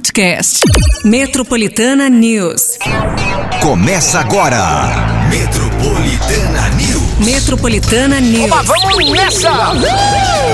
[0.00, 0.60] podcast.
[1.04, 2.78] Metropolitana News.
[3.60, 4.58] Começa agora.
[5.28, 7.18] Metropolitana News.
[7.18, 8.50] Metropolitana News.
[8.50, 9.50] Opa, vamos nessa!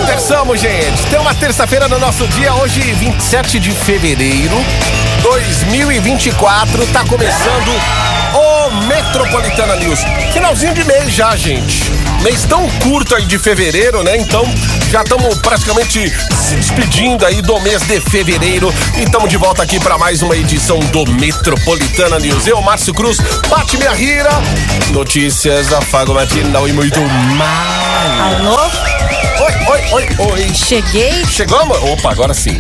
[0.06, 1.00] Terçamos, gente.
[1.08, 4.56] Tem uma terça-feira no nosso dia, hoje, 27 de fevereiro
[5.22, 6.84] 2024.
[6.86, 7.70] Tá começando
[8.34, 10.00] o Metropolitana News.
[10.32, 11.84] Finalzinho de mês já, gente.
[12.22, 14.16] Mês tão curto aí de fevereiro, né?
[14.16, 14.44] Então
[14.90, 19.78] já estamos praticamente se despedindo aí do mês de fevereiro e estamos de volta aqui
[19.78, 22.46] para mais uma edição do Metropolitana News.
[22.46, 24.30] Eu, Márcio Cruz, bate minha rira.
[24.90, 27.00] Notícias, afago matinal e muito
[27.36, 28.40] mais.
[28.40, 28.56] Alô?
[29.44, 30.54] Oi, oi, oi, oi.
[30.54, 31.24] Cheguei?
[31.26, 31.78] Chegamos?
[31.82, 32.58] Opa, agora sim.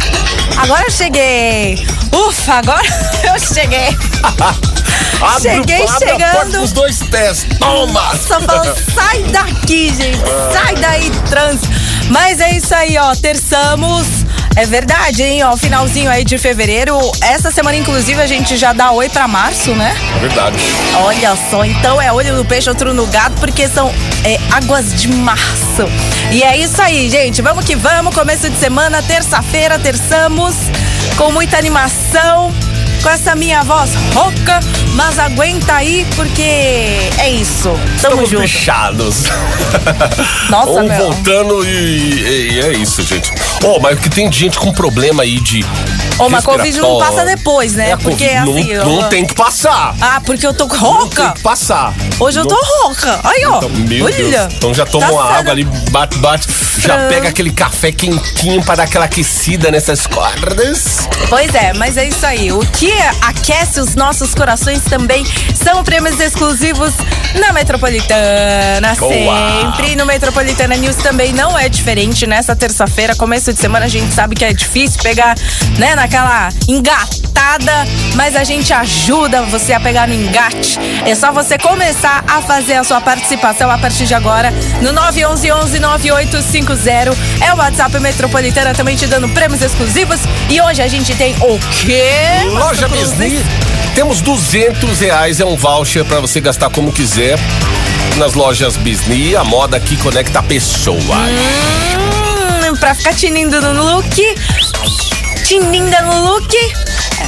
[0.56, 1.86] Agora eu cheguei.
[2.12, 2.86] Ufa, agora
[3.24, 3.96] eu cheguei.
[5.20, 6.62] Abre, Cheguei abre chegando.
[6.62, 7.46] os dois pés.
[7.58, 8.14] Toma!
[8.16, 10.18] Só falando, sai daqui, gente.
[10.52, 11.60] Sai daí, trans.
[12.10, 13.14] Mas é isso aí, ó.
[13.14, 14.06] Terçamos.
[14.54, 15.42] É verdade, hein?
[15.44, 16.98] Ó, finalzinho aí de fevereiro.
[17.20, 19.94] Essa semana, inclusive, a gente já dá oi pra março, né?
[20.16, 20.56] É verdade.
[21.02, 23.92] Olha só, então é olho no peixe, outro no gato, porque são
[24.24, 25.86] é, águas de março.
[26.30, 27.42] E é isso aí, gente.
[27.42, 28.14] Vamos que vamos.
[28.14, 30.54] Começo de semana, terça-feira, terçamos
[31.18, 32.50] com muita animação.
[33.06, 34.58] Com essa minha voz rouca,
[34.94, 37.68] mas aguenta aí porque é isso.
[37.70, 37.84] Tamo
[38.24, 38.42] Estamos junto.
[38.42, 39.22] bichados.
[40.50, 40.96] Nossa, meu.
[40.98, 43.32] voltando e, e é isso, gente.
[43.62, 45.64] Oh, mas que tem gente com problema aí de.
[46.18, 46.98] Ô, mas Covid não respiratório.
[47.16, 47.90] passa depois, né?
[47.90, 48.74] É, Porque Covid assim.
[48.74, 49.94] Não, eu- não tem que passar.
[50.00, 51.30] Ah, porque eu tô Tem rouca.
[51.32, 51.94] que passar.
[52.18, 53.20] Hoje eu tô Não- rouca.
[53.22, 53.58] Aí, ó.
[53.58, 54.16] Então, meu Olha.
[54.16, 54.54] Deus.
[54.54, 56.48] Então já toma Tá água ali, bate, bate.
[56.78, 57.08] Já Fran.
[57.08, 61.08] pega aquele café quentinho pra dar aquela aquecida nessas cordas.
[61.28, 62.52] Pois é, mas é isso aí.
[62.52, 62.90] O que
[63.22, 66.92] aquece os nossos corações também são prêmios exclusivos
[67.40, 68.94] na Metropolitana.
[68.98, 69.12] Boa.
[69.12, 69.96] Sempre.
[69.96, 72.26] No Metropolitana News também não é diferente.
[72.26, 75.34] Nessa terça-feira, começo de semana, a gente sabe que é difícil pegar,
[75.78, 80.78] né, naquela engatada, mas a gente ajuda você a pegar no engate.
[81.04, 84.52] É só você começar a fazer a sua participação a partir de agora
[84.82, 87.16] no 911-9850.
[87.40, 90.20] É o WhatsApp Metropolitana também te dando prêmios exclusivos.
[90.48, 92.10] E hoje a gente tem o quê?
[92.76, 92.88] Loja?
[92.88, 93.42] Bisni.
[93.94, 97.38] Temos 200 reais, é um voucher pra você gastar como quiser.
[98.18, 100.98] Nas lojas Bisni, a moda que conecta a pessoa.
[100.98, 104.34] Hum, pra ficar tinindo no look,
[105.44, 106.54] tininda no look,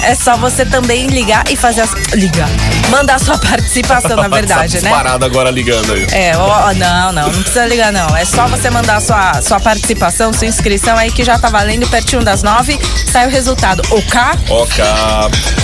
[0.04, 1.92] é só você também ligar e fazer as.
[2.14, 2.48] Ligar.
[2.90, 4.90] Mandar sua participação, na verdade, Essa né?
[4.90, 6.06] Parada agora ligando aí.
[6.12, 8.16] É, ó, ó, não, não, não precisa ligar, não.
[8.16, 12.22] É só você mandar sua, sua participação, sua inscrição aí que já tá valendo pertinho
[12.22, 12.78] das nove.
[13.10, 13.82] Sai o resultado.
[13.90, 14.20] Ok?
[14.50, 14.84] Ok.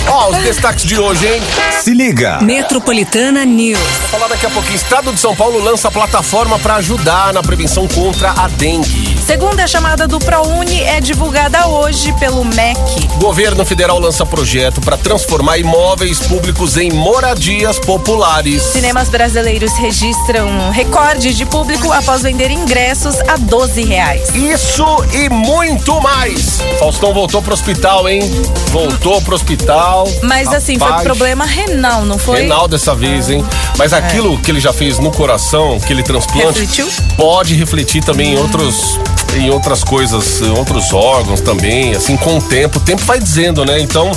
[0.07, 1.41] Ó, os destaques de hoje, hein?
[1.81, 2.39] Se liga.
[2.41, 3.79] Metropolitana News.
[3.79, 4.75] Vou falar daqui a pouquinho.
[4.75, 9.14] Estado de São Paulo lança plataforma pra ajudar na prevenção contra a dengue.
[9.25, 13.07] Segunda chamada do ProUni é divulgada hoje pelo MEC.
[13.17, 18.61] Governo federal lança projeto para transformar imóveis públicos em moradias populares.
[18.61, 24.29] Cinemas brasileiros registram um recorde de público após vender ingressos a 12 reais.
[24.35, 26.59] Isso e muito mais.
[26.77, 28.21] Faustão voltou pro hospital, hein?
[28.67, 30.07] Voltou pro hospital.
[30.21, 32.41] Mas assim, foi Rapaz, problema renal, não foi?
[32.41, 33.43] Renal dessa vez, hein?
[33.75, 36.87] Mas aquilo que ele já fez no coração, aquele transplante, Refletiu?
[37.17, 38.99] pode refletir também em outros
[39.35, 42.79] em outras coisas, em outros órgãos também, assim, com o tempo.
[42.79, 43.79] O tempo vai dizendo, né?
[43.79, 44.11] Então,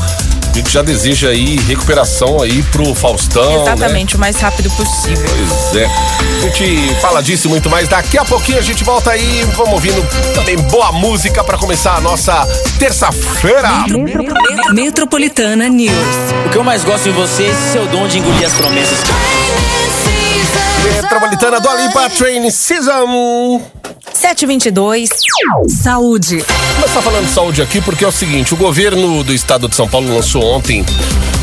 [0.53, 3.73] a gente já deseja aí recuperação aí pro Faustão, né?
[3.73, 5.25] Exatamente, o mais rápido possível.
[5.29, 5.87] Pois é.
[5.87, 7.89] A gente fala disso e muito mais.
[7.89, 9.45] Daqui a pouquinho a gente volta aí.
[9.57, 10.03] Vamos ouvindo
[10.35, 12.47] também boa música para começar a nossa
[12.79, 13.69] terça-feira.
[14.73, 15.95] Metropolitana News.
[16.47, 18.99] O que eu mais gosto em você é esse seu dom de engolir as promessas.
[20.83, 23.61] Metropolitana do Alipa Train Season.
[24.19, 25.11] 722.
[25.69, 26.45] Saúde.
[26.75, 29.89] Começar falando de saúde aqui porque é o seguinte: o governo do estado de São
[29.89, 30.85] Paulo lançou ontem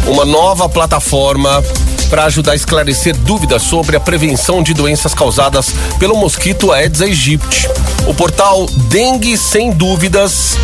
[0.06, 1.64] uma nova plataforma
[2.10, 7.70] para ajudar a esclarecer dúvidas sobre a prevenção de doenças causadas pelo mosquito Aedes aegypti.
[8.08, 10.58] O portal Dengue Sem Dúvidas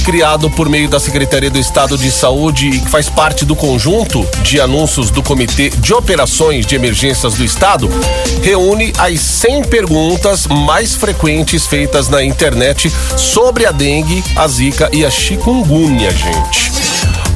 [0.00, 4.26] criado por meio da Secretaria do Estado de Saúde e que faz parte do conjunto
[4.42, 7.88] de anúncios do Comitê de Operações de Emergências do Estado,
[8.42, 15.04] reúne as 100 perguntas mais frequentes feitas na internet sobre a dengue, a zika e
[15.04, 16.72] a chikungunya, gente.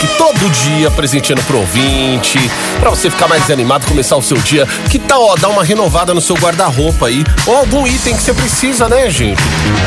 [0.04, 2.38] aqui todo dia presenteando pro ouvinte,
[2.78, 4.66] pra você ficar mais animado, começar o seu dia.
[4.90, 8.34] Que tal, ó, dar uma renovada no seu guarda-roupa aí, ou algum item que você
[8.34, 9.42] precisa, né, gente?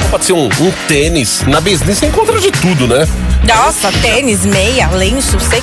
[0.09, 1.43] Pode ser um, um tênis.
[1.47, 3.07] Na business você encontra de tudo, né?
[3.43, 5.61] Nossa, tênis, meia, lenço, sei.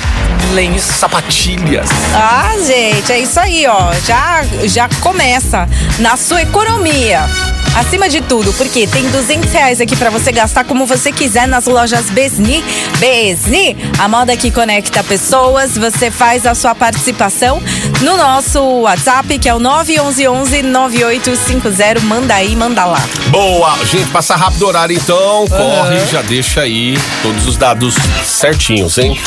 [0.53, 0.93] Lenço.
[0.93, 1.89] Sapatilhas.
[2.15, 3.93] Ah, gente, é isso aí, ó.
[4.07, 5.69] Já, já começa
[5.99, 7.29] na sua economia.
[7.75, 11.67] Acima de tudo, porque tem 200 reais aqui pra você gastar como você quiser nas
[11.67, 12.63] lojas Besni.
[12.99, 15.77] Besni, a moda que conecta pessoas.
[15.77, 17.61] Você faz a sua participação
[18.01, 22.01] no nosso WhatsApp, que é o 911-9850.
[22.03, 23.03] Manda aí, manda lá.
[23.29, 28.99] Boa, gente, passa rápido o horário então, corre, já deixa aí todos os dados certinhos,
[28.99, 29.19] hein?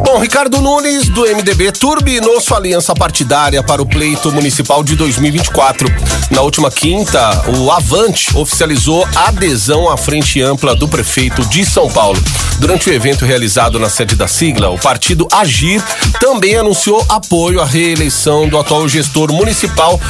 [0.00, 5.88] Bom, Ricardo Nunes, do MDB, turbinou sua aliança partidária para o pleito municipal de 2024.
[6.30, 12.22] Na última quinta, o Avante oficializou adesão à frente ampla do prefeito de São Paulo.
[12.58, 15.82] Durante o evento realizado na sede da sigla, o partido Agir
[16.20, 20.00] também anunciou apoio à reeleição do atual gestor municipal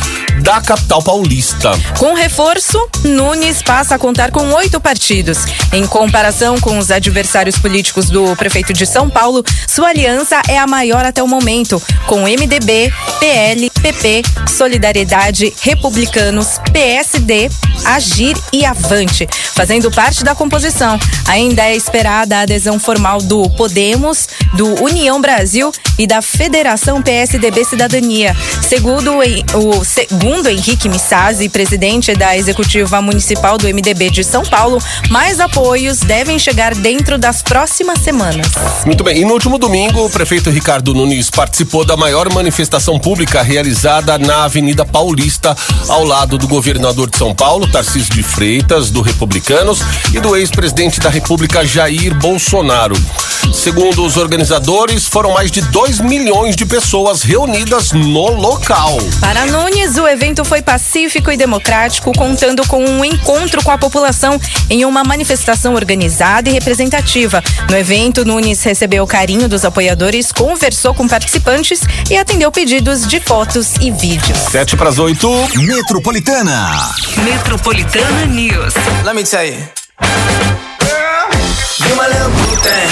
[0.42, 1.72] da capital paulista.
[1.98, 5.38] Com reforço, Nunes passa a contar com oito partidos.
[5.72, 10.66] Em comparação com os adversários políticos do prefeito de São Paulo, sua aliança é a
[10.66, 17.48] maior até o momento, com MDB, PL, PP, Solidariedade, Republicanos, PSD,
[17.86, 20.98] Agir e Avante, fazendo parte da composição.
[21.26, 27.64] Ainda é esperada a adesão formal do Podemos, do União Brasil e da Federação PSDB
[27.64, 28.36] Cidadania.
[28.60, 29.12] Segundo
[29.54, 34.78] o segundo Henrique Missazzi, presidente da Executiva Municipal do MDB de São Paulo,
[35.08, 38.48] mais apoios devem chegar dentro das próximas semanas.
[38.84, 39.22] Muito bem.
[39.22, 44.42] E no último domingo, o prefeito Ricardo Nunes participou da maior manifestação pública realizada na
[44.42, 45.56] Avenida Paulista,
[45.88, 49.78] ao lado do governador de São Paulo, Tarcísio de Freitas, do Republicanos,
[50.12, 52.96] e do ex-presidente da República, Jair Bolsonaro.
[53.52, 58.98] Segundo os organizadores, foram mais de 2 milhões de pessoas reunidas no local.
[59.20, 64.40] Para Nunes, o evento foi pacífico e democrático, contando com um encontro com a população
[64.70, 67.42] em uma manifestação organizada e representativa.
[67.68, 73.20] No evento, Nunes recebeu o carinho dos apoiadores, conversou com participantes e atendeu pedidos de
[73.20, 74.38] fotos e vídeos.
[74.50, 75.28] 7 para as 8.
[75.58, 76.90] Metropolitana.
[77.18, 78.72] Metropolitana News.
[79.04, 79.58] Let me tell you.
[81.94, 82.88] My little boo thing.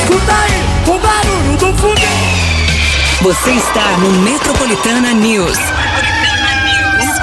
[0.00, 1.72] Escuta aí, o barulho do
[3.22, 5.58] Você está no Metropolitana News.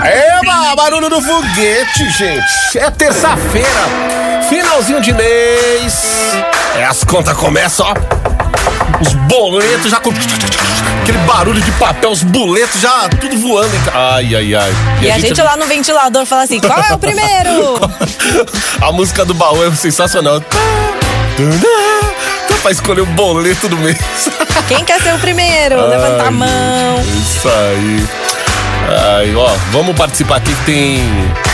[0.06, 2.78] Eba, barulho do foguete, gente.
[2.78, 6.04] É terça-feira, finalzinho de mês.
[6.78, 8.39] É, as contas começam, ó.
[9.02, 10.12] Os boletos já com.
[11.02, 13.72] Aquele barulho de papel, os boletos já tudo voando.
[13.94, 14.74] Ai, ai, ai.
[15.02, 15.42] E, a, gente...
[15.42, 17.80] lá no ventilador fala assim: qual é o primeiro?
[18.82, 20.42] a música do baú é sensacional.
[20.42, 20.48] Tá
[22.62, 23.98] pra escolher o boleto do mês.
[24.68, 25.88] Quem quer ser o primeiro?
[25.88, 27.00] Levanta a mão.
[27.00, 28.08] Isso aí.
[29.18, 31.04] Ai, ó, vamos participar aqui que tem.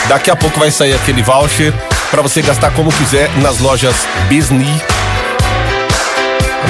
[0.07, 1.73] Daqui a pouco vai sair aquele voucher
[2.09, 3.95] pra você gastar como quiser nas lojas
[4.27, 4.81] Bisni.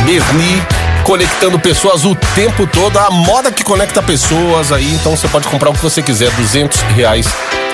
[0.03, 0.61] Bisni
[1.03, 2.97] conectando pessoas o tempo todo.
[2.97, 6.81] A moda que conecta pessoas aí, então você pode comprar o que você quiser, 200
[6.95, 7.27] reais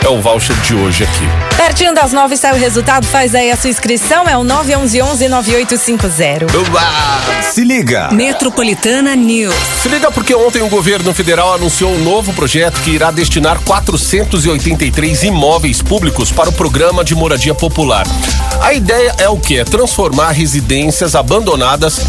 [0.03, 1.23] é o voucher de hoje aqui.
[1.55, 6.47] Pertinho das nove sai o resultado, faz aí a sua inscrição, é o 911-9850.
[7.43, 8.09] Se liga.
[8.11, 9.53] Metropolitana News.
[9.81, 15.23] Se liga porque ontem o governo federal anunciou um novo projeto que irá destinar 483
[15.23, 18.07] imóveis públicos para o programa de moradia popular.
[18.61, 19.59] A ideia é o que?
[19.59, 22.01] É transformar residências abandonadas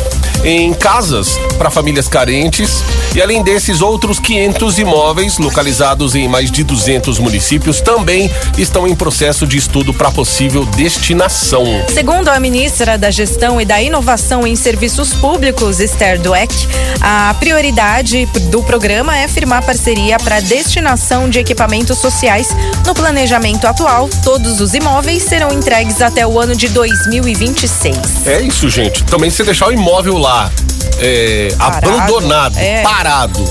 [0.44, 2.82] em casas para famílias carentes
[3.14, 8.94] e além desses outros 500 imóveis localizados em mais de 200 municípios também estão em
[8.94, 11.64] processo de estudo para possível destinação.
[11.92, 16.54] Segundo a ministra da Gestão e da Inovação em Serviços Públicos, Esther Dweck,
[17.00, 22.48] a prioridade do programa é firmar parceria para destinação de equipamentos sociais.
[22.86, 28.26] No planejamento atual, todos os imóveis serão entregues até o ano de 2026.
[28.26, 29.04] É isso, gente.
[29.04, 30.50] Também se deixar o imóvel lá
[30.98, 32.82] é, abandonado, é.
[32.82, 33.44] parado.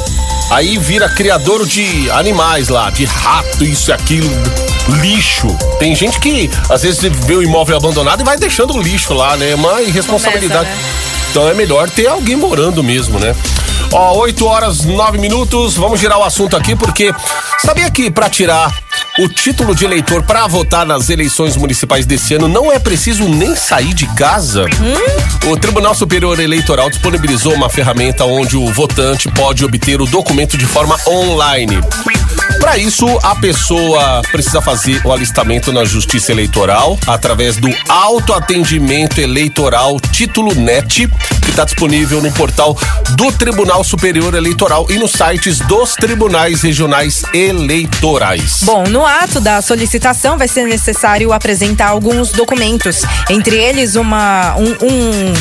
[0.52, 4.30] Aí vira criador de animais lá, de rato, isso e aquilo,
[5.02, 5.48] lixo.
[5.80, 9.38] Tem gente que às vezes vê o imóvel abandonado e vai deixando o lixo lá,
[9.38, 9.52] né?
[9.52, 10.70] É uma irresponsabilidade.
[10.70, 11.12] Começa, né?
[11.32, 13.34] Então é melhor ter alguém morando mesmo, né?
[13.94, 17.14] Ó, 8 horas 9 minutos, vamos girar o assunto aqui porque
[17.60, 18.74] sabia que para tirar
[19.22, 23.56] o título de eleitor para votar nas eleições municipais desse ano não é preciso nem
[23.56, 24.66] sair de casa?
[25.46, 30.66] O Tribunal Superior Eleitoral disponibilizou uma ferramenta onde o votante pode obter o documento de
[30.66, 31.80] forma online.
[32.60, 40.00] Para isso, a pessoa precisa fazer o alistamento na Justiça Eleitoral através do autoatendimento eleitoral
[40.00, 41.08] Título Net,
[41.42, 42.78] que está disponível no portal
[43.18, 48.60] do Tribunal Superior Eleitoral e nos sites dos tribunais regionais eleitorais.
[48.64, 54.72] Bom, no ato da solicitação vai ser necessário apresentar alguns documentos, entre eles uma, um,
[54.86, 55.34] um-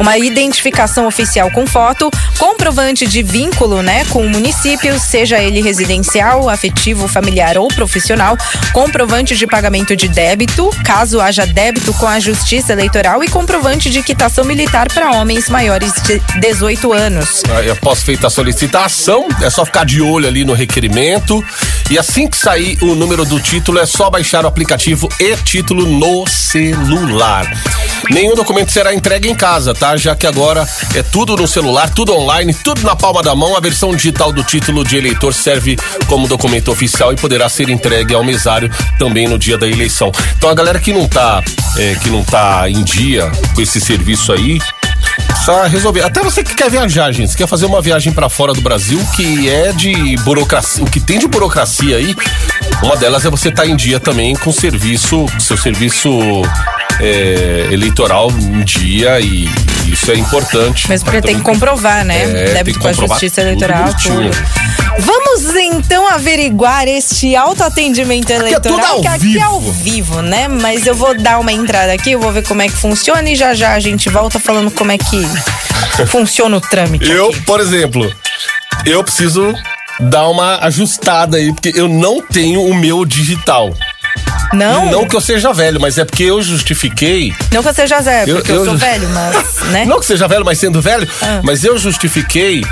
[0.00, 6.48] uma identificação oficial com foto, comprovante de vínculo né, com o município, seja ele residencial,
[6.48, 8.36] afetivo, familiar ou profissional,
[8.72, 14.02] comprovante de pagamento de débito, caso haja débito com a Justiça Eleitoral, e comprovante de
[14.02, 17.42] quitação militar para homens maiores de 18 anos.
[17.58, 21.44] Aí, após feita a solicitação, é só ficar de olho ali no requerimento.
[21.90, 25.86] E assim que sair o número do título, é só baixar o aplicativo e título
[25.86, 27.46] no celular.
[28.08, 29.96] Nenhum documento será entregue em casa, tá?
[29.96, 33.56] Já que agora é tudo no celular, tudo online, tudo na palma da mão.
[33.56, 35.76] A versão digital do título de eleitor serve
[36.06, 40.10] como documento oficial e poderá ser entregue ao mesário também no dia da eleição.
[40.36, 41.42] Então a galera que não tá,
[41.76, 44.58] é, que não tá em dia com esse serviço aí,
[45.44, 46.02] só resolver.
[46.02, 49.00] Até você que quer viajar, gente, você quer fazer uma viagem pra fora do Brasil
[49.16, 52.14] que é de burocracia, o que tem de burocracia aí,
[52.82, 56.10] uma delas é você estar em dia também com o serviço, seu serviço
[57.00, 59.48] é, eleitoral em dia e
[59.86, 60.86] isso é importante.
[60.88, 62.22] Mas porque tem que comprovar, né?
[62.22, 64.30] É, Débito com a Justiça Eleitoral, tudo.
[64.98, 69.72] Vamos então averiguar este autoatendimento eleitoral, tudo ao que aqui é ao vivo.
[69.72, 70.48] vivo, né?
[70.48, 73.34] Mas eu vou dar uma entrada aqui, eu vou ver como é que funciona e
[73.34, 75.26] já já a gente volta falando como é que
[76.06, 77.10] funciona o trâmite.
[77.10, 77.40] Eu, aqui.
[77.42, 78.12] por exemplo,
[78.84, 79.54] eu preciso
[80.00, 83.74] dar uma ajustada aí, porque eu não tenho o meu digital.
[84.52, 88.00] Não, Não que eu seja velho, mas é porque eu justifiquei não que eu seja
[88.00, 89.84] Zé, Eu- porque eu, eu sou velho, mas, né?
[89.84, 91.40] Não que seja velho, mas sendo velho, Ah.
[91.44, 92.62] mas eu justifiquei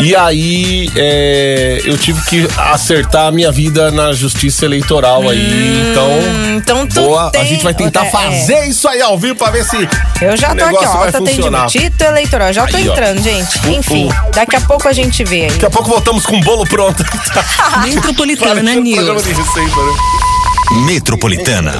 [0.00, 5.82] e aí é, eu tive que acertar a minha vida na justiça eleitoral aí.
[5.90, 6.08] Então,
[6.56, 8.10] então tu boa, a tem- gente vai tentar é, é.
[8.10, 9.76] fazer isso aí ao vivo pra ver se
[10.20, 11.66] Eu já o tô aqui, negócio ó, funcionar.
[11.66, 12.92] título eleitoral, já tô Aí, ó.
[12.92, 13.58] entrando, gente.
[13.66, 14.30] Uh, Enfim, uh.
[14.34, 15.50] daqui a pouco a gente vê aí.
[15.50, 17.04] Daqui a pouco voltamos com o bolo pronto.
[17.84, 19.24] Metropolitana Parecendo programa News.
[19.24, 20.31] de receita, né?
[20.72, 21.72] Metropolitana.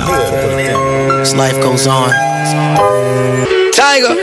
[1.20, 2.10] As life goes on.
[3.74, 4.14] Tiger.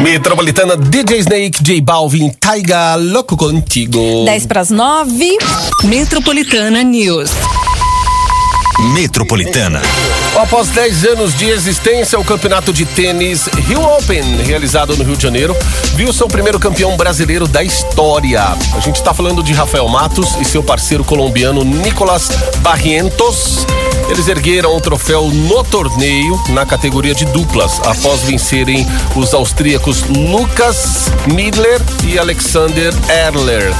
[0.00, 4.24] Metropolitana, DJ Snake, J Balvin, Taiga, louco contigo.
[4.24, 5.38] 10 para as 9.
[5.84, 7.30] Metropolitana News.
[8.78, 9.80] Metropolitana.
[10.36, 15.22] Após 10 anos de existência, o campeonato de tênis Rio Open, realizado no Rio de
[15.22, 15.56] Janeiro,
[15.94, 18.42] viu seu primeiro campeão brasileiro da história.
[18.42, 22.28] A gente está falando de Rafael Matos e seu parceiro colombiano Nicolas
[22.58, 23.64] Barrientos.
[24.14, 31.10] Eles ergueram o troféu no torneio na categoria de duplas, após vencerem os austríacos Lucas
[31.26, 33.74] Midler e Alexander Erler.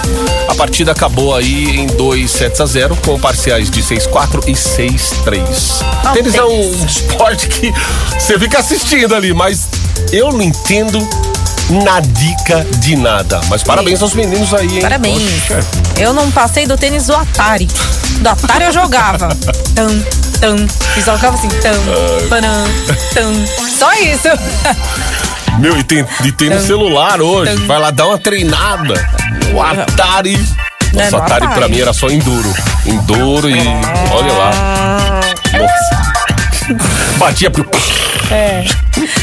[0.48, 5.84] A partida acabou aí em 2 sets a 0, com parciais de 6-4 e 6-3.
[6.04, 7.72] Ah, Tênis é um esporte que
[8.18, 9.68] você fica assistindo ali, mas
[10.10, 10.98] eu não entendo
[11.84, 13.40] na dica de nada.
[13.48, 14.80] Mas parabéns aos meninos aí, hein?
[14.80, 15.22] Parabéns.
[15.46, 15.60] Poxa.
[15.96, 17.68] Eu não passei do tênis do Atari.
[18.18, 19.28] Do Atari eu jogava.
[19.74, 19.88] Tam,
[20.40, 20.56] tam.
[20.96, 21.74] E só ficava assim, tam,
[22.28, 22.64] panam,
[23.14, 23.32] tam.
[23.78, 24.28] Só isso.
[25.58, 27.54] Meu, e tem, e tem no celular hoje.
[27.66, 28.94] Vai lá dar uma treinada.
[29.52, 30.34] O Atari.
[30.92, 31.72] É, Nossa, no Atari pra Atari.
[31.72, 32.52] mim era só Enduro.
[32.86, 33.54] Enduro e.
[34.12, 35.20] Olha lá.
[35.52, 36.14] Nossa.
[37.18, 37.64] Batia pro.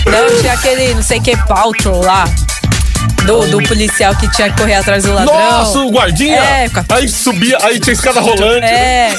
[0.05, 2.25] Não, tinha aquele, não sei que, Paltrow lá.
[3.25, 5.33] Do, do policial que tinha que correr atrás do ladrão.
[5.35, 6.39] Nossa, o guardinha.
[6.39, 8.65] É, fica- Aí subia, aí tinha escada rolante.
[8.65, 9.09] É.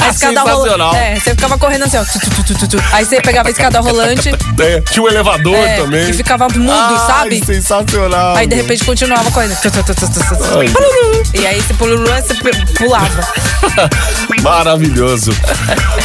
[0.00, 0.58] A escada Sensacional.
[0.58, 0.96] rolante.
[0.96, 2.04] É, você ficava correndo assim, ó.
[2.04, 2.84] tu, tu, tu, tu, tu, tu.
[2.92, 6.10] Aí você pegava a escada rolante É, tinha um elevador é, também.
[6.10, 7.44] e ficava mudo, Ai, sabe?
[7.44, 8.36] sensacional.
[8.36, 9.54] Aí de repente continuava correndo.
[11.34, 13.28] E aí você pululu, você pu- pulava.
[14.42, 15.32] Maravilhoso.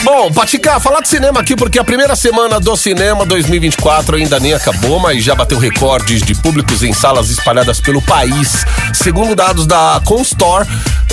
[0.04, 4.54] Bom, Patica, falar de cinema aqui, porque a primeira semana do cinema 2024 ainda nem
[4.54, 8.66] acabou, mas já bateu recordes de públicos em salas espalhadas pelo país.
[8.94, 10.68] Segundo dados da Constore,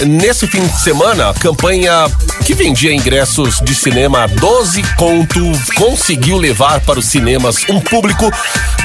[0.07, 2.07] nesse fim de semana, a campanha
[2.45, 5.41] que vendia ingressos de cinema a 12 conto
[5.77, 8.31] conseguiu levar para os cinemas um público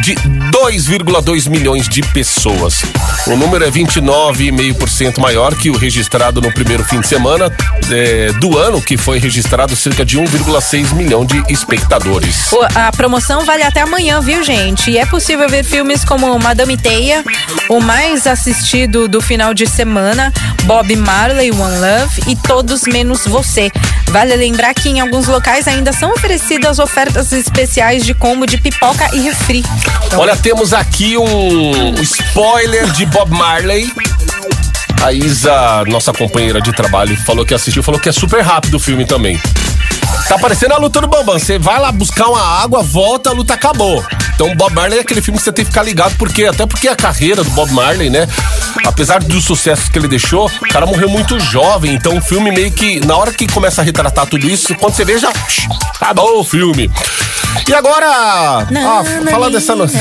[0.02, 2.84] de 2,2 milhões de pessoas.
[3.28, 7.52] O número é 29,5% maior que o registrado no primeiro fim de semana
[7.92, 12.52] eh, do ano, que foi registrado cerca de 1,6 milhão de espectadores.
[12.76, 14.92] A promoção vale até amanhã, viu, gente?
[14.92, 17.24] E é possível ver filmes como Madame Teia,
[17.70, 20.34] o mais assistido do final de semana,
[20.64, 23.72] Bob Marley, One Love e Todos Menos Você.
[24.08, 29.08] Vale lembrar que em alguns locais ainda são oferecidas ofertas especiais de combo de pipoca
[29.14, 29.64] e refri.
[30.06, 33.92] Então, Olha, temos aqui um spoiler de Bob Marley.
[35.04, 38.80] A Isa, nossa companheira de trabalho, falou que assistiu, falou que é super rápido o
[38.80, 39.40] filme também.
[40.28, 41.40] Tá parecendo a luta do Bambam.
[41.40, 44.04] Você vai lá buscar uma água, volta, a luta acabou.
[44.40, 46.88] Então, Bob Marley é aquele filme que você tem que ficar ligado, porque até porque
[46.88, 48.26] a carreira do Bob Marley, né?
[48.86, 51.94] Apesar dos sucessos que ele deixou, o cara morreu muito jovem.
[51.94, 55.04] Então, o filme meio que, na hora que começa a retratar tudo isso, quando você
[55.04, 56.90] vê, já psh, acabou o filme.
[57.68, 60.00] E agora, ah, falar dessa notícia.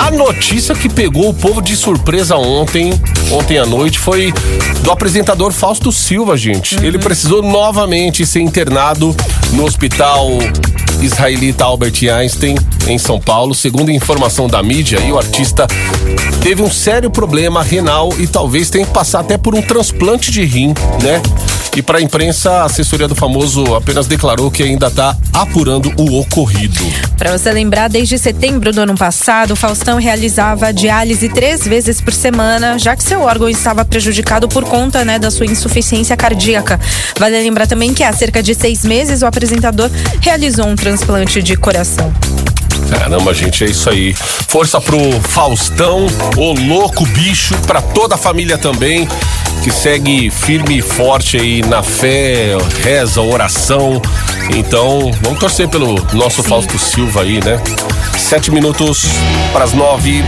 [0.00, 2.98] A notícia que pegou o povo de surpresa ontem,
[3.30, 4.32] ontem à noite, foi
[4.80, 6.76] do apresentador Fausto Silva, gente.
[6.82, 9.14] Ele precisou novamente ser internado
[9.52, 10.38] no hospital
[11.04, 12.56] israelita Albert Einstein,
[12.88, 13.54] em São Paulo.
[13.54, 15.66] Segundo informação da mídia, o artista
[16.42, 20.44] teve um sério problema renal e talvez tenha que passar até por um transplante de
[20.44, 21.20] rim, né?
[21.76, 26.20] E para a imprensa, a assessoria do famoso apenas declarou que ainda está apurando o
[26.20, 26.80] ocorrido.
[27.18, 32.78] Para você lembrar, desde setembro do ano passado, Faustão realizava diálise três vezes por semana,
[32.78, 36.78] já que seu órgão estava prejudicado por conta né, da sua insuficiência cardíaca.
[37.18, 41.56] Vale lembrar também que há cerca de seis meses o apresentador realizou um transplante de
[41.56, 42.12] coração.
[42.90, 44.14] Caramba, gente, é isso aí.
[44.14, 49.08] Força pro Faustão, o louco bicho, pra toda a família também,
[49.62, 54.00] que segue firme e forte aí na fé, reza, oração.
[54.54, 57.60] Então, vamos torcer pelo nosso Fausto Silva aí, né?
[58.18, 59.06] Sete minutos
[59.52, 60.22] para as nove.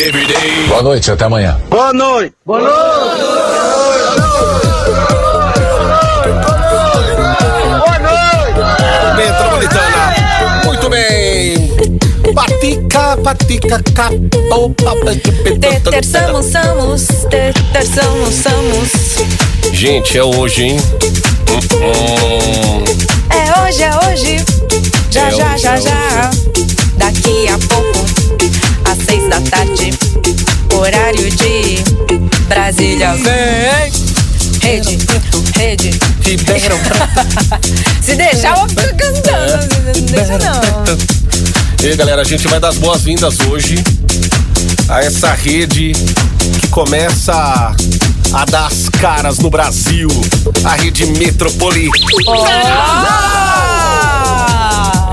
[0.00, 0.66] Smoke weed every day.
[0.68, 1.58] Boa noite, até amanhã.
[9.16, 10.14] Metropolitana.
[10.64, 11.70] Muito bem.
[12.34, 14.70] Patica, patica, capô,
[15.90, 17.06] Terçamos, somos,
[17.72, 19.72] terçamos, somos.
[19.72, 20.76] Gente, é hoje, hein?
[21.50, 22.84] Hum, hum.
[23.30, 24.44] É hoje, é hoje.
[25.10, 26.30] Já, É já, hoje, já, é já.
[26.96, 27.89] Daqui a pouco,
[29.30, 29.90] da tarde,
[30.74, 31.76] horário de
[32.48, 33.14] Brasília.
[33.14, 33.92] Vem!
[34.60, 34.98] Rede,
[35.56, 35.90] rede.
[36.22, 36.76] Ribeirão
[38.02, 39.74] Se deixar, eu vou ficar cantando.
[39.84, 40.98] Não deixa não.
[41.80, 43.76] E aí, galera, a gente vai dar as boas-vindas hoje
[44.88, 45.92] a essa rede
[46.60, 47.32] que começa
[48.32, 50.08] a, dar as caras no Brasil,
[50.64, 51.88] a rede Metropoli.
[52.28, 54.19] Ah!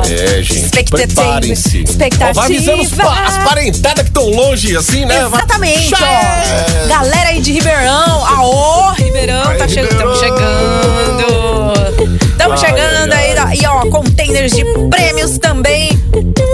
[0.10, 1.84] É, gente, preparem-se.
[1.84, 2.30] Expectativa.
[2.32, 5.26] Ó, vai avisando os pa- as parentadas que estão longe, assim, né?
[5.26, 6.88] Exatamente, é.
[6.88, 8.26] Galera aí de Ribeirão.
[8.26, 9.92] Aô, Ribeirão, tá chegando.
[9.92, 11.28] Estamos chegando.
[12.32, 13.60] Estamos Ai, chegando ai, aí.
[13.62, 15.90] E ó, containers de prêmios também.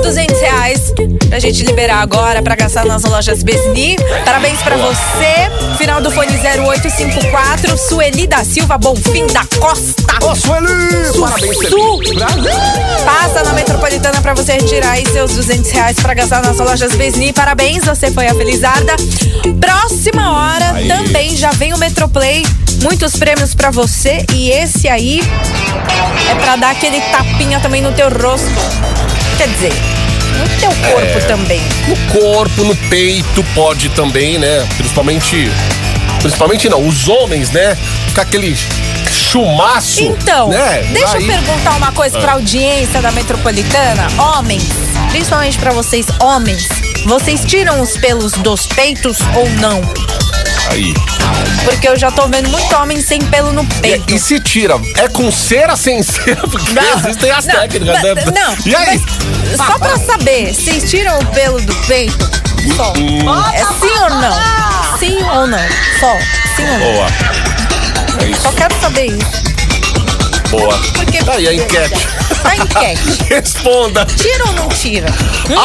[0.03, 0.93] 200 reais
[1.33, 3.95] pra gente liberar agora pra gastar nas lojas Besni.
[4.23, 5.49] Parabéns pra você.
[5.79, 7.75] Final do fone 0854.
[7.75, 10.23] Sueli da Silva Bonfim da Costa.
[10.23, 10.67] Ô, Sueli!
[11.19, 11.69] Parabéns, Sueli.
[11.71, 13.03] Su.
[13.03, 17.33] Passa na Metropolitana pra você retirar aí seus 200 reais pra gastar nas lojas Besni.
[17.33, 18.95] Parabéns, você foi a felizarda.
[19.59, 20.87] Próxima hora Aí.
[20.87, 22.45] também já vem o Metroplay.
[22.83, 25.19] Muitos prêmios pra você e esse aí
[26.29, 28.51] é pra dar aquele tapinha também no teu rosto.
[29.35, 29.73] Quer dizer,
[30.39, 31.21] No teu corpo É.
[31.21, 31.61] também.
[31.87, 34.65] No corpo, no peito, pode também, né?
[34.77, 35.51] Principalmente.
[36.21, 37.77] Principalmente não, os homens, né?
[38.07, 38.55] Fica aquele
[39.11, 40.01] chumaço.
[40.01, 40.83] Então, né?
[40.93, 44.07] deixa Aí- eu perguntar uma coisa pra audiência da Metropolitana.
[44.17, 44.63] Homens,
[45.11, 46.67] principalmente pra vocês, homens,
[47.05, 49.81] vocês tiram os pelos dos peitos ou não?
[50.69, 50.93] Aí.
[51.65, 54.11] Porque eu já tô vendo muito homem sem pelo no peito.
[54.11, 54.75] E, e se tira?
[54.97, 56.47] É com cera, sem cera?
[56.47, 58.13] Porque existem as não, técnicas, né?
[58.15, 59.01] não, não, E aí?
[59.55, 62.29] só pra saber, vocês tiram o pelo do peito?
[62.97, 63.53] Hum.
[63.53, 64.97] É sim ou não?
[64.97, 65.59] Sim ou não?
[65.99, 66.17] Só.
[66.55, 66.93] Sim ou não?
[66.93, 67.07] Boa.
[68.21, 69.43] É isso, Só quero saber isso.
[70.49, 70.77] boa.
[70.93, 72.07] Porque- Tá aí a enquete.
[72.43, 73.23] Na enquete.
[73.29, 74.05] Responda.
[74.05, 75.07] Tira ou não tira?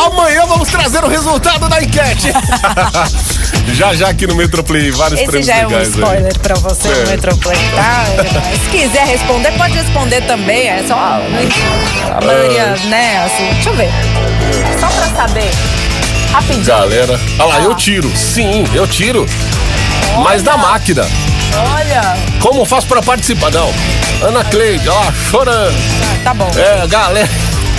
[0.06, 2.28] Amanhã vamos trazer o resultado da enquete.
[3.74, 5.94] já já aqui no Metroplay, vários Esse prêmios já é um legais aí.
[6.00, 6.94] spoiler pra você É.
[6.94, 8.04] no Metroplay, tá?
[8.64, 10.68] Se quiser responder, pode responder também.
[10.68, 10.94] É só.
[10.96, 13.24] A maioria, né?
[13.24, 13.90] Assim, deixa eu ver.
[14.80, 15.50] Só pra saber.
[16.32, 16.64] Rapidinho.
[16.64, 17.62] Galera, olha lá, Ah.
[17.64, 18.10] eu tiro.
[18.16, 19.26] Sim, eu tiro.
[20.22, 21.06] Mas na máquina.
[21.74, 22.16] Olha.
[22.40, 23.50] Como faço pra participar?
[23.50, 23.72] Não.
[24.22, 25.74] Ana Cleide, ó, chorando.
[26.24, 26.50] Tá bom.
[26.56, 27.28] É, galera.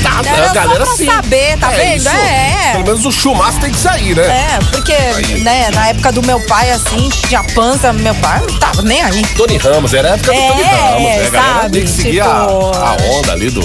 [0.04, 1.06] Tá, Era a só galera pra sim.
[1.06, 1.98] saber, tá vendo?
[1.98, 2.10] isso.
[2.10, 2.72] É, é.
[2.74, 4.24] Pelo menos o chumaço tem que sair, né?
[4.24, 4.94] É, porque,
[5.40, 9.22] né, na época do meu pai, assim, tinha pança, meu pai não tava nem aí.
[9.36, 11.04] Tony Ramos, era a época do É, Tony Ramos.
[11.04, 11.28] né?
[11.28, 13.62] A galera sabe, tem que seguir tipo- a, a onda ali do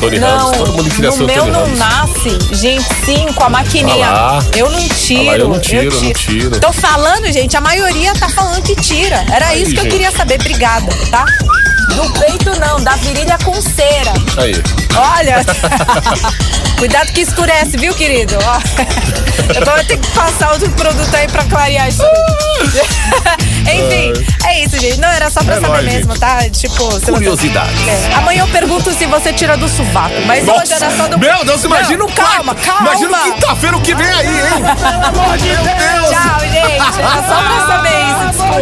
[0.00, 0.56] Tony Não, Ramos.
[0.56, 1.78] Todo mundo queria ser o meu Tony não Ramos.
[1.78, 4.06] nasce, gente, sim, com a maquininha.
[4.08, 5.22] Ah eu não tiro.
[5.22, 6.60] Ah lá, eu não tiro, não tiro.
[6.60, 9.24] Tô falando, gente, a maioria tá falando que tira.
[9.32, 9.92] Era Aí, isso que eu gente.
[9.92, 11.24] queria saber, obrigada, tá?
[11.94, 14.12] Do peito não, da virilha com cera.
[14.38, 14.54] Aí.
[15.16, 15.36] Olha,
[16.78, 18.36] cuidado que escurece, viu, querido?
[18.44, 18.58] Ó,
[19.54, 22.02] Eu vou ter que passar outro produto aí pra clarear isso.
[23.66, 24.12] Enfim,
[24.46, 24.98] é isso, gente.
[25.00, 26.20] Não, era só pra É saber nóis, mesmo, gente.
[26.20, 26.38] tá?
[26.50, 27.88] Tipo, se você- Curiosidade.
[27.88, 28.14] É.
[28.14, 31.18] Amanhã eu pergunto se você tira do sovaco, mas hoje era só do.
[31.18, 32.90] Meu Deus, imagina Não, o calma, calma.
[32.90, 34.62] Imagina o quinta-feira o que vem aí, hein?
[36.10, 37.00] Tchau, gente.
[37.00, 38.56] Era só pra saber isso, desculpa.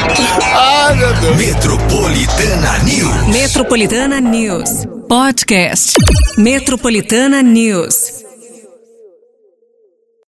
[0.00, 1.36] Ai, meu Deus.
[1.36, 3.36] Metropolitana News.
[3.36, 4.86] Metropolitana News.
[5.08, 5.94] Podcast.
[6.36, 8.17] Metropolitana News.